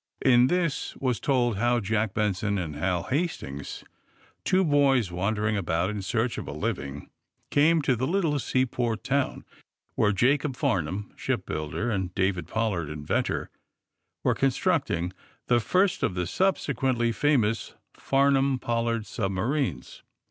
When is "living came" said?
6.51-7.83